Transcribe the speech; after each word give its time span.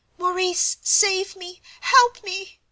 "Maurice, 0.17 0.77
save 0.81 1.35
me, 1.35 1.61
help 1.81 2.23
me!" 2.23 2.57